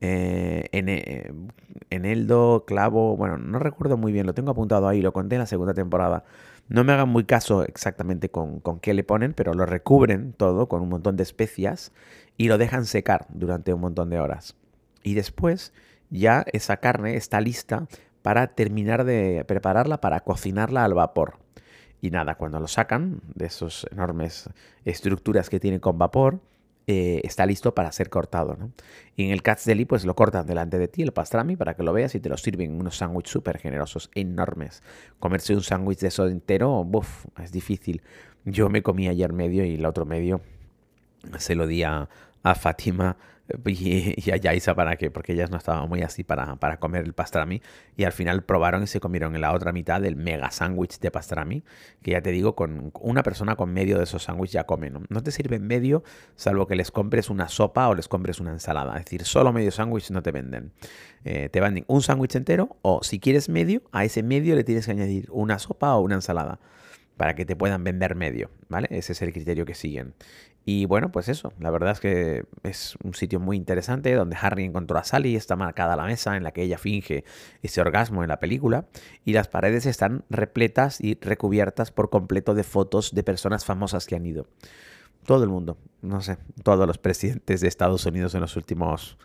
eh, 0.00 0.68
eh, 0.72 1.32
eneldo, 1.90 2.64
clavo, 2.66 3.16
bueno, 3.16 3.36
no 3.36 3.58
recuerdo 3.58 3.96
muy 3.96 4.12
bien, 4.12 4.26
lo 4.26 4.34
tengo 4.34 4.52
apuntado 4.52 4.88
ahí, 4.88 5.02
lo 5.02 5.12
conté 5.12 5.34
en 5.34 5.40
la 5.40 5.46
segunda 5.46 5.74
temporada. 5.74 6.24
No 6.70 6.84
me 6.84 6.92
hagan 6.92 7.08
muy 7.08 7.24
caso 7.24 7.64
exactamente 7.64 8.30
con, 8.30 8.60
con 8.60 8.78
qué 8.78 8.94
le 8.94 9.02
ponen, 9.02 9.34
pero 9.34 9.54
lo 9.54 9.66
recubren 9.66 10.32
todo 10.32 10.68
con 10.68 10.82
un 10.82 10.88
montón 10.88 11.16
de 11.16 11.24
especias 11.24 11.90
y 12.36 12.46
lo 12.46 12.58
dejan 12.58 12.86
secar 12.86 13.26
durante 13.28 13.74
un 13.74 13.80
montón 13.80 14.08
de 14.08 14.20
horas. 14.20 14.54
Y 15.02 15.14
después 15.14 15.72
ya 16.10 16.44
esa 16.52 16.76
carne 16.76 17.16
está 17.16 17.40
lista 17.40 17.88
para 18.22 18.54
terminar 18.54 19.02
de 19.02 19.44
prepararla 19.48 20.00
para 20.00 20.20
cocinarla 20.20 20.84
al 20.84 20.94
vapor. 20.94 21.38
Y 22.00 22.10
nada, 22.10 22.36
cuando 22.36 22.60
lo 22.60 22.68
sacan 22.68 23.20
de 23.34 23.46
esas 23.46 23.84
enormes 23.90 24.48
estructuras 24.84 25.50
que 25.50 25.58
tiene 25.58 25.80
con 25.80 25.98
vapor, 25.98 26.38
eh, 26.92 27.20
está 27.22 27.46
listo 27.46 27.72
para 27.72 27.92
ser 27.92 28.10
cortado. 28.10 28.58
Y 29.14 29.24
en 29.24 29.30
el 29.30 29.42
Cats 29.42 29.64
Deli, 29.64 29.84
pues 29.84 30.04
lo 30.04 30.16
cortan 30.16 30.44
delante 30.44 30.76
de 30.76 30.88
ti, 30.88 31.02
el 31.02 31.12
pastrami, 31.12 31.54
para 31.54 31.74
que 31.74 31.84
lo 31.84 31.92
veas 31.92 32.16
y 32.16 32.20
te 32.20 32.28
lo 32.28 32.36
sirven 32.36 32.80
unos 32.80 32.96
sándwiches 32.96 33.30
súper 33.30 33.58
generosos, 33.58 34.10
enormes. 34.16 34.82
Comerse 35.20 35.54
un 35.54 35.62
sándwich 35.62 36.00
de 36.00 36.08
eso 36.08 36.26
entero, 36.26 36.82
buf, 36.82 37.26
es 37.40 37.52
difícil. 37.52 38.02
Yo 38.44 38.68
me 38.70 38.82
comí 38.82 39.06
ayer 39.06 39.32
medio 39.32 39.64
y 39.64 39.76
el 39.76 39.86
otro 39.86 40.04
medio 40.04 40.40
se 41.38 41.54
lo 41.54 41.68
di 41.68 41.84
a, 41.84 42.08
a 42.42 42.54
Fátima 42.56 43.16
y, 43.66 44.30
a 44.30 44.36
Yaisa 44.36 44.74
para 44.74 44.96
qué, 44.96 45.10
porque 45.10 45.32
ellas 45.32 45.50
no 45.50 45.56
estaban 45.56 45.88
muy 45.88 46.02
así 46.02 46.24
para, 46.24 46.56
para 46.56 46.78
comer 46.78 47.04
el 47.04 47.12
pastrami. 47.12 47.62
Y 47.96 48.04
al 48.04 48.12
final 48.12 48.42
probaron 48.44 48.82
y 48.82 48.86
se 48.86 49.00
comieron 49.00 49.34
en 49.34 49.42
la 49.42 49.52
otra 49.52 49.72
mitad 49.72 50.00
del 50.00 50.16
mega 50.16 50.50
sándwich 50.50 50.98
de 51.00 51.10
pastrami, 51.10 51.62
que 52.02 52.12
ya 52.12 52.22
te 52.22 52.30
digo, 52.30 52.54
con 52.54 52.92
una 53.00 53.22
persona 53.22 53.56
con 53.56 53.72
medio 53.72 53.98
de 53.98 54.04
esos 54.04 54.22
sándwiches 54.24 54.52
ya 54.52 54.64
come. 54.64 54.90
¿no? 54.90 55.02
no 55.08 55.22
te 55.22 55.30
sirve 55.30 55.58
medio, 55.58 56.02
salvo 56.36 56.66
que 56.66 56.76
les 56.76 56.90
compres 56.90 57.30
una 57.30 57.48
sopa 57.48 57.88
o 57.88 57.94
les 57.94 58.08
compres 58.08 58.40
una 58.40 58.52
ensalada. 58.52 58.96
Es 58.98 59.04
decir, 59.04 59.24
solo 59.24 59.52
medio 59.52 59.70
sándwich 59.70 60.10
no 60.10 60.22
te 60.22 60.32
venden. 60.32 60.72
Eh, 61.24 61.48
te 61.50 61.60
venden 61.60 61.84
un 61.86 62.02
sándwich 62.02 62.36
entero 62.36 62.76
o 62.82 63.02
si 63.02 63.20
quieres 63.20 63.48
medio, 63.48 63.82
a 63.92 64.04
ese 64.04 64.22
medio 64.22 64.54
le 64.54 64.64
tienes 64.64 64.86
que 64.86 64.92
añadir 64.92 65.28
una 65.30 65.58
sopa 65.58 65.94
o 65.94 66.00
una 66.00 66.14
ensalada 66.14 66.60
para 67.20 67.34
que 67.34 67.44
te 67.44 67.54
puedan 67.54 67.84
vender 67.84 68.14
medio, 68.14 68.50
¿vale? 68.70 68.88
Ese 68.90 69.12
es 69.12 69.20
el 69.20 69.30
criterio 69.30 69.66
que 69.66 69.74
siguen. 69.74 70.14
Y 70.64 70.86
bueno, 70.86 71.12
pues 71.12 71.28
eso, 71.28 71.52
la 71.60 71.68
verdad 71.68 71.90
es 71.90 72.00
que 72.00 72.44
es 72.62 72.96
un 73.04 73.12
sitio 73.12 73.38
muy 73.38 73.58
interesante 73.58 74.14
donde 74.14 74.38
Harry 74.40 74.64
encontró 74.64 74.96
a 74.96 75.04
Sally, 75.04 75.36
está 75.36 75.54
marcada 75.54 75.96
la 75.96 76.04
mesa 76.06 76.38
en 76.38 76.44
la 76.44 76.52
que 76.52 76.62
ella 76.62 76.78
finge 76.78 77.24
ese 77.62 77.82
orgasmo 77.82 78.22
en 78.22 78.30
la 78.30 78.40
película 78.40 78.86
y 79.22 79.34
las 79.34 79.48
paredes 79.48 79.84
están 79.84 80.24
repletas 80.30 80.98
y 80.98 81.18
recubiertas 81.20 81.90
por 81.90 82.08
completo 82.08 82.54
de 82.54 82.64
fotos 82.64 83.14
de 83.14 83.22
personas 83.22 83.66
famosas 83.66 84.06
que 84.06 84.16
han 84.16 84.24
ido. 84.24 84.46
Todo 85.26 85.44
el 85.44 85.50
mundo, 85.50 85.76
no 86.00 86.22
sé, 86.22 86.38
todos 86.64 86.86
los 86.86 86.96
presidentes 86.96 87.60
de 87.60 87.68
Estados 87.68 88.06
Unidos 88.06 88.34
en 88.34 88.40
los 88.40 88.56
últimos, 88.56 89.18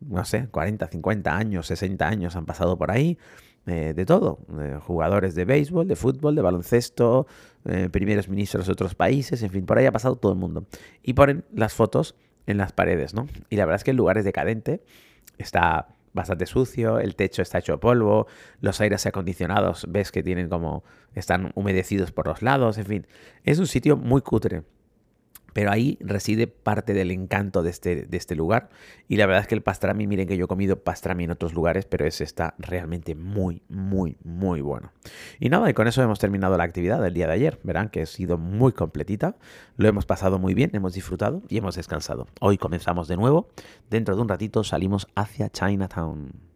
no 0.00 0.24
sé, 0.24 0.48
40, 0.48 0.86
50 0.86 1.36
años, 1.36 1.66
60 1.66 2.06
años 2.06 2.36
han 2.36 2.46
pasado 2.46 2.76
por 2.76 2.90
ahí. 2.90 3.18
Eh, 3.66 3.94
de 3.96 4.04
todo, 4.04 4.40
jugadores 4.80 5.34
de 5.34 5.46
béisbol, 5.46 5.88
de 5.88 5.96
fútbol, 5.96 6.34
de 6.34 6.42
baloncesto, 6.42 7.26
eh, 7.64 7.88
primeros 7.90 8.28
ministros 8.28 8.66
de 8.66 8.72
otros 8.72 8.94
países, 8.94 9.42
en 9.42 9.48
fin, 9.48 9.64
por 9.64 9.78
ahí 9.78 9.86
ha 9.86 9.92
pasado 9.92 10.16
todo 10.16 10.32
el 10.32 10.38
mundo. 10.38 10.66
Y 11.02 11.14
ponen 11.14 11.46
las 11.54 11.72
fotos 11.72 12.14
en 12.46 12.58
las 12.58 12.72
paredes, 12.72 13.14
¿no? 13.14 13.26
Y 13.48 13.56
la 13.56 13.64
verdad 13.64 13.76
es 13.76 13.84
que 13.84 13.92
el 13.92 13.96
lugar 13.96 14.18
es 14.18 14.26
decadente, 14.26 14.82
está 15.38 15.88
bastante 16.12 16.44
sucio, 16.44 16.98
el 16.98 17.16
techo 17.16 17.40
está 17.40 17.58
hecho 17.58 17.80
polvo, 17.80 18.26
los 18.60 18.82
aires 18.82 19.06
acondicionados 19.06 19.86
ves 19.88 20.12
que 20.12 20.22
tienen 20.22 20.50
como 20.50 20.84
están 21.14 21.50
humedecidos 21.54 22.12
por 22.12 22.26
los 22.26 22.42
lados, 22.42 22.76
en 22.76 22.84
fin, 22.84 23.06
es 23.44 23.58
un 23.58 23.66
sitio 23.66 23.96
muy 23.96 24.20
cutre. 24.20 24.62
Pero 25.54 25.70
ahí 25.70 25.96
reside 26.00 26.46
parte 26.46 26.92
del 26.92 27.10
encanto 27.10 27.62
de 27.62 27.70
este, 27.70 28.04
de 28.04 28.16
este 28.18 28.34
lugar. 28.34 28.68
Y 29.08 29.16
la 29.16 29.24
verdad 29.24 29.42
es 29.42 29.48
que 29.48 29.54
el 29.54 29.62
pastrami, 29.62 30.06
miren 30.06 30.28
que 30.28 30.36
yo 30.36 30.44
he 30.44 30.48
comido 30.48 30.80
pastrami 30.80 31.24
en 31.24 31.30
otros 31.30 31.54
lugares, 31.54 31.86
pero 31.86 32.04
ese 32.04 32.24
está 32.24 32.54
realmente 32.58 33.14
muy, 33.14 33.62
muy, 33.70 34.18
muy 34.22 34.60
bueno. 34.60 34.92
Y 35.40 35.48
nada, 35.48 35.70
y 35.70 35.72
con 35.72 35.88
eso 35.88 36.02
hemos 36.02 36.18
terminado 36.18 36.58
la 36.58 36.64
actividad 36.64 37.00
del 37.00 37.14
día 37.14 37.26
de 37.26 37.32
ayer. 37.32 37.58
Verán 37.62 37.88
que 37.88 38.02
ha 38.02 38.06
sido 38.06 38.36
muy 38.36 38.72
completita. 38.72 39.36
Lo 39.78 39.88
hemos 39.88 40.04
pasado 40.04 40.38
muy 40.38 40.52
bien, 40.52 40.70
hemos 40.74 40.92
disfrutado 40.92 41.42
y 41.48 41.56
hemos 41.56 41.76
descansado. 41.76 42.26
Hoy 42.40 42.58
comenzamos 42.58 43.08
de 43.08 43.16
nuevo. 43.16 43.48
Dentro 43.88 44.16
de 44.16 44.22
un 44.22 44.28
ratito 44.28 44.64
salimos 44.64 45.06
hacia 45.14 45.48
Chinatown. 45.48 46.53